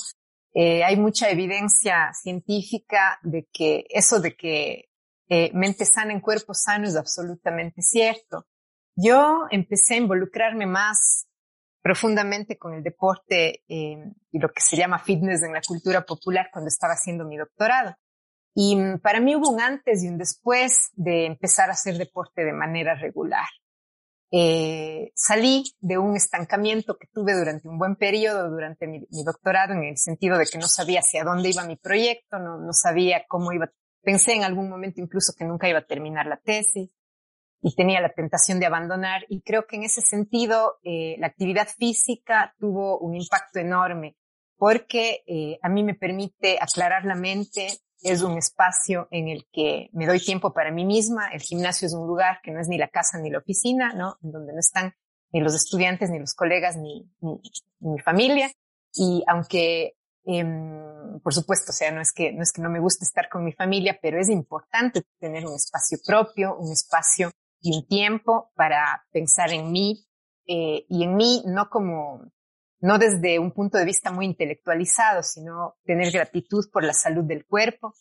[0.52, 4.88] Eh, hay mucha evidencia científica de que eso de que
[5.28, 8.46] eh, mente sana en cuerpo sano es absolutamente cierto.
[8.94, 11.26] Yo empecé a involucrarme más
[11.84, 16.48] profundamente con el deporte eh, y lo que se llama fitness en la cultura popular
[16.50, 17.94] cuando estaba haciendo mi doctorado.
[18.54, 22.42] Y mm, para mí hubo un antes y un después de empezar a hacer deporte
[22.42, 23.44] de manera regular.
[24.32, 29.84] Eh, salí de un estancamiento que tuve durante un buen periodo durante mi, doctorado en
[29.84, 33.52] el sentido de que no sabía hacia dónde iba mi proyecto, no, no sabía cómo
[33.52, 33.70] iba.
[34.00, 36.88] Pensé en algún momento incluso que nunca iba a terminar la tesis
[37.64, 39.24] y tenía la tentación de abandonar.
[39.30, 44.16] Y creo que en ese sentido eh, la actividad física tuvo un impacto enorme
[44.58, 47.68] porque eh, a mí me permite aclarar la mente,
[48.02, 51.94] es un espacio en el que me doy tiempo para mí misma, el gimnasio es
[51.94, 54.18] un lugar que no es ni la casa ni la oficina, ¿no?
[54.22, 54.94] En donde no están
[55.32, 57.40] ni los estudiantes, ni los colegas, ni, ni,
[57.80, 58.52] mi familia.
[58.92, 62.78] Y aunque, em, por supuesto, o sea, no es que, no es que no me
[62.78, 67.30] guste estar con mi familia, pero es importante tener un espacio propio, un espacio
[67.64, 70.06] y un tiempo para pensar en mí
[70.46, 72.30] eh, y en mí no como,
[72.80, 77.46] no desde un punto de vista muy intelectualizado, sino tener gratitud por la salud del
[77.46, 77.94] cuerpo.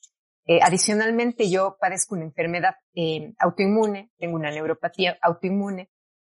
[0.46, 5.90] Eh, adicionalmente, yo padezco una enfermedad eh, autoinmune, tengo una neuropatía autoinmune,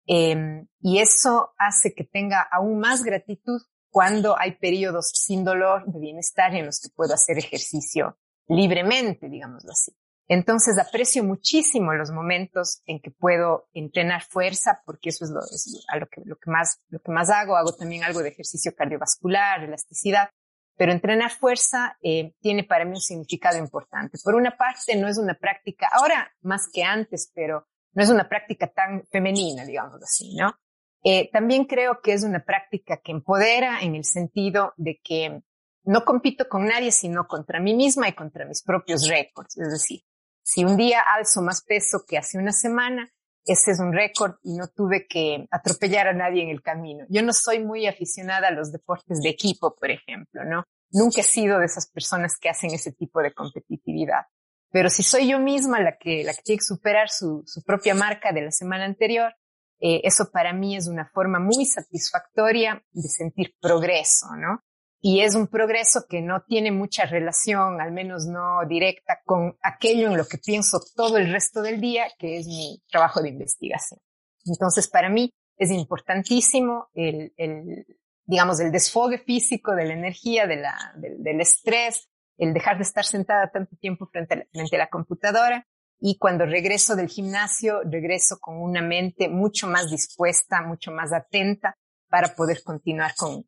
[0.07, 5.99] em, y eso hace que tenga aún más gratitud cuando hay periodos sin dolor, de
[5.99, 8.17] bienestar, en los que puedo hacer ejercicio
[8.49, 9.93] libremente, digámoslo así.
[10.33, 15.41] Entonces aprecio muchísimo los momentos en que puedo entrenar fuerza, porque eso es lo,
[15.89, 17.57] a lo, que, lo, que más, lo que más hago.
[17.57, 20.29] Hago también algo de ejercicio cardiovascular, elasticidad,
[20.77, 24.19] pero entrenar fuerza eh, tiene para mí un significado importante.
[24.23, 28.29] Por una parte, no es una práctica, ahora más que antes, pero no es una
[28.29, 30.55] práctica tan femenina, digamos así, ¿no?
[31.03, 35.41] Eh, también creo que es una práctica que empodera en el sentido de que
[35.83, 39.57] no compito con nadie, sino contra mí misma y contra mis propios récords.
[39.57, 40.01] Es decir,
[40.43, 43.11] si un día alzo más peso que hace una semana,
[43.45, 47.05] ese es un récord y no tuve que atropellar a nadie en el camino.
[47.09, 50.63] Yo no soy muy aficionada a los deportes de equipo, por ejemplo, ¿no?
[50.91, 54.25] Nunca he sido de esas personas que hacen ese tipo de competitividad.
[54.71, 57.95] Pero si soy yo misma la que, la que tiene que superar su, su propia
[57.95, 59.33] marca de la semana anterior,
[59.79, 64.63] eh, eso para mí es una forma muy satisfactoria de sentir progreso, ¿no?
[65.03, 70.07] Y es un progreso que no tiene mucha relación, al menos no directa, con aquello
[70.07, 73.99] en lo que pienso todo el resto del día, que es mi trabajo de investigación.
[74.45, 77.85] Entonces, para mí es importantísimo el, el
[78.25, 82.83] digamos, el desfogue físico de la energía, de la, del, del estrés, el dejar de
[82.83, 85.67] estar sentada tanto tiempo frente a, la, frente a la computadora
[85.99, 91.77] y cuando regreso del gimnasio, regreso con una mente mucho más dispuesta, mucho más atenta
[92.11, 93.45] para poder continuar con,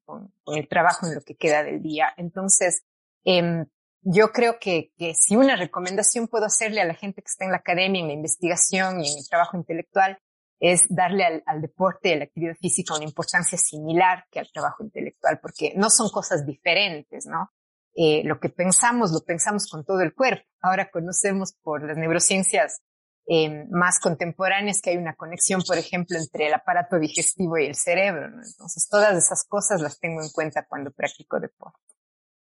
[0.47, 2.11] el trabajo en lo que queda del día.
[2.17, 2.83] Entonces,
[3.25, 3.65] eh,
[4.01, 7.57] yo creo que, si una recomendación puedo hacerle a la gente que está en la
[7.57, 10.17] academia, en la investigación y en el trabajo intelectual,
[10.59, 14.49] es darle al, al, deporte y a la actividad física una importancia similar que al
[14.51, 17.51] trabajo intelectual, porque no son cosas diferentes, ¿no?
[17.95, 20.43] eh, lo que pensamos, lo pensamos con todo el cuerpo.
[20.61, 22.81] Ahora conocemos por las neurociencias
[23.27, 27.75] eh, más contemporáneas que hay una conexión, por ejemplo, entre el aparato digestivo y el
[27.75, 28.29] cerebro.
[28.29, 28.43] ¿no?
[28.43, 31.79] Entonces, todas esas cosas las tengo en cuenta cuando practico deporte.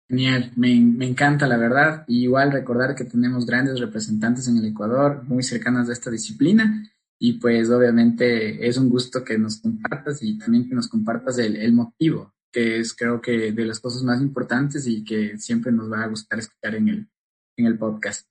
[0.08, 2.04] Genial, me, me, encanta la verdad.
[2.06, 6.90] Y igual recordar que tenemos grandes representantes en el Ecuador muy cercanas de esta disciplina.
[7.18, 11.56] Y pues obviamente es un gusto que nos compartas y también que nos compartas el,
[11.56, 15.90] el motivo que es creo que de las cosas más importantes y que siempre nos
[15.90, 17.08] va a gustar escuchar en el,
[17.56, 18.27] en el podcast.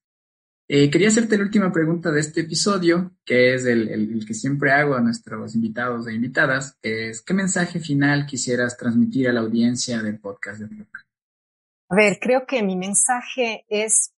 [0.69, 4.33] Eh, quería hacerte la última pregunta de este episodio, que es el, el, el, que
[4.33, 9.39] siempre hago a nuestros invitados e invitadas, es ¿qué mensaje final quisieras transmitir a la
[9.39, 10.85] audiencia del podcast de
[11.87, 14.11] A ver, creo que mi mensaje es,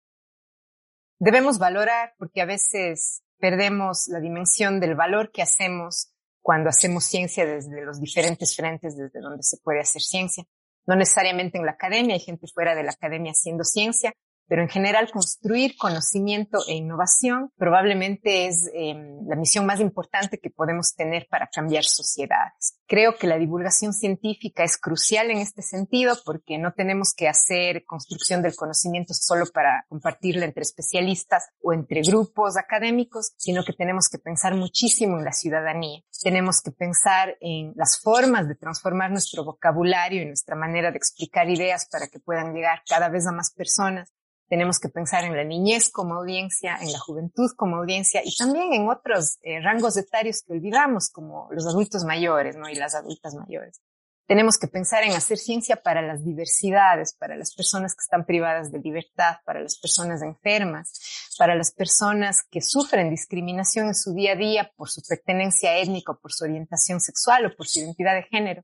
[1.20, 7.46] debemos valorar, porque a veces perdemos la dimensión del valor que hacemos cuando hacemos ciencia
[7.46, 10.46] desde los diferentes frentes desde donde se puede hacer ciencia.
[10.88, 14.14] No necesariamente en la academia, hay gente fuera de la academia haciendo ciencia,
[14.50, 18.96] pero en general construir conocimiento e innovación probablemente es eh,
[19.28, 22.80] la misión más importante que podemos tener para cambiar sociedades.
[22.88, 27.86] Creo que la divulgación científica es crucial en este sentido porque no tenemos que hacer
[27.86, 34.10] construcción del conocimiento solo para compartirla entre especialistas o entre grupos académicos, sino que tenemos
[34.10, 36.02] que pensar muchísimo en la ciudadanía.
[36.24, 41.48] Tenemos que pensar en las formas de transformar nuestro vocabulario y nuestra manera de explicar
[41.48, 44.12] ideas para que puedan llegar cada vez a más personas
[44.50, 48.74] tenemos que pensar en la niñez como audiencia, en la juventud como audiencia y también
[48.74, 52.68] en otros eh, rangos etarios que olvidamos, como los adultos mayores, ¿no?
[52.68, 53.80] Y las adultas mayores.
[54.28, 58.72] Tenemos que pensar en hacer ciencia para las diversidades, para las personas que están privadas
[58.72, 60.94] de libertad, para las personas enfermas,
[61.38, 66.14] para las personas que sufren discriminación en su día a día por su pertenencia étnica,
[66.14, 68.64] por su orientación sexual o por su identidad de género.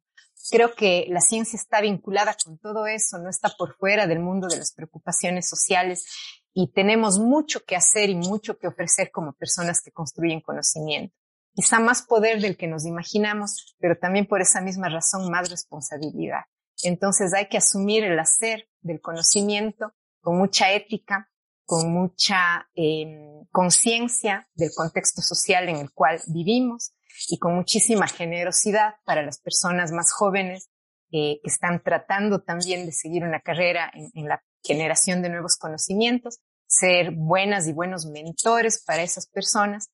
[0.49, 4.47] Creo que la ciencia está vinculada con todo eso, no está por fuera del mundo
[4.47, 6.05] de las preocupaciones sociales
[6.53, 11.15] y tenemos mucho que hacer y mucho que ofrecer como personas que construyen conocimiento.
[11.53, 16.41] Quizá más poder del que nos imaginamos, pero también por esa misma razón más responsabilidad.
[16.83, 21.29] Entonces hay que asumir el hacer del conocimiento con mucha ética,
[21.65, 26.94] con mucha eh, conciencia del contexto social en el cual vivimos
[27.30, 30.70] y con muchísima generosidad para las personas más jóvenes
[31.11, 35.57] eh, que están tratando también de seguir una carrera en, en, la generación de nuevos
[35.57, 39.89] conocimientos, ser buenas y buenos mentores para esas personas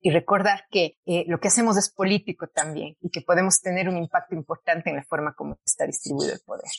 [0.00, 3.96] y recordar que eh, lo que hacemos es político también y que podemos tener un
[3.96, 6.70] impacto importante en la forma como está distribuido el poder.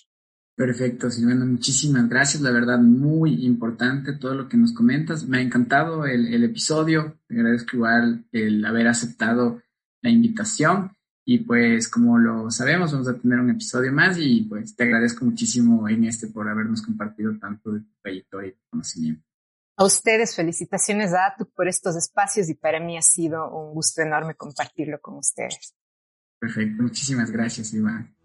[0.56, 2.41] Perfecto, Silvana, muchísimas gracias.
[2.41, 5.26] La verdad, muy importante todo lo que nos comentas.
[5.26, 7.20] Me ha encantado el, el episodio.
[7.28, 9.62] Te agradezco igual el haber aceptado
[10.02, 10.91] la invitación.
[11.26, 15.26] Y pues como lo sabemos, vamos a tener un episodio más y pues te agradezco
[15.26, 19.28] muchísimo en este por habernos compartido tanto de tu trayectoria y conocimiento.
[19.76, 24.02] A ustedes, felicitaciones a ATUC por estos espacios y para mí ha sido un gusto
[24.02, 25.76] enorme compartirlo con ustedes.
[26.39, 28.16] Perfecto, muchísimas gracias, Iván.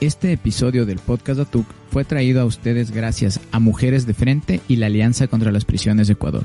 [0.00, 4.76] Este episodio del podcast ATUC fue traído a ustedes gracias a Mujeres de Frente y
[4.76, 6.44] la Alianza contra las Prisiones de Ecuador.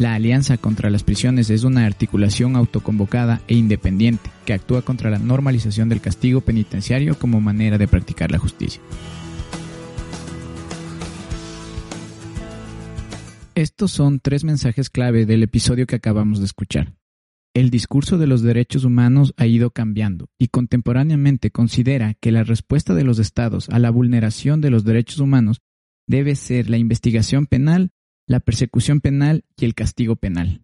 [0.00, 5.18] La Alianza contra las Prisiones es una articulación autoconvocada e independiente que actúa contra la
[5.18, 8.80] normalización del castigo penitenciario como manera de practicar la justicia.
[13.54, 16.94] Estos son tres mensajes clave del episodio que acabamos de escuchar.
[17.52, 22.94] El discurso de los derechos humanos ha ido cambiando y contemporáneamente considera que la respuesta
[22.94, 25.60] de los estados a la vulneración de los derechos humanos
[26.06, 27.90] debe ser la investigación penal
[28.30, 30.62] la persecución penal y el castigo penal.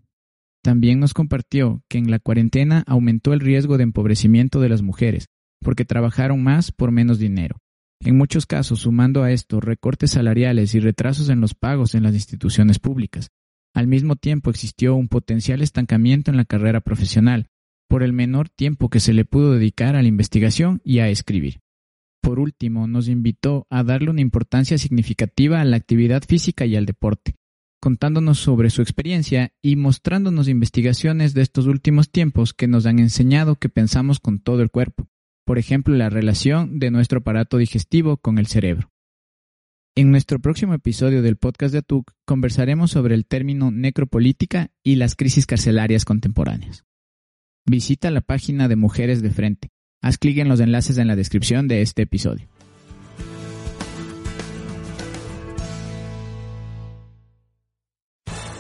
[0.63, 5.27] También nos compartió que en la cuarentena aumentó el riesgo de empobrecimiento de las mujeres,
[5.61, 7.57] porque trabajaron más por menos dinero,
[7.99, 12.15] En muchos casos, sumando a esto recortes salariales y retrasos en los pagos en las
[12.15, 13.31] instituciones públicas.
[13.75, 17.49] Al mismo tiempo existió un potencial estancamiento en la carrera profesional,
[17.89, 21.59] por el menor tiempo que se le pudo dedicar a la investigación y a escribir.
[22.23, 26.87] Por último, nos invitó a darle una importancia significativa a la actividad física y al
[26.87, 27.35] deporte,
[27.81, 33.57] contándonos sobre su experiencia y mostrándonos investigaciones de estos últimos tiempos que nos han enseñado
[33.57, 35.09] que pensamos con todo el cuerpo,
[35.45, 38.91] por ejemplo, la relación de nuestro aparato digestivo con el cerebro.
[39.95, 45.15] En nuestro próximo episodio del podcast de ATUC conversaremos sobre el término necropolítica y las
[45.15, 46.85] crisis carcelarias contemporáneas.
[47.65, 49.71] Visita la página de Mujeres de Frente.
[50.03, 52.49] Haz clic en los enlaces en la descripción de este episodio.